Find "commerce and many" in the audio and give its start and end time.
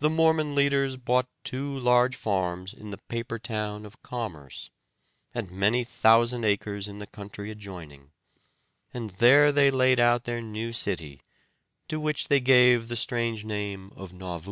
4.02-5.82